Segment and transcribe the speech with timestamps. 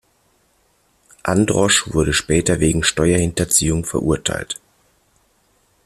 [1.21, 4.59] Androsch wurde später wegen Steuerhinterziehung verurteilt.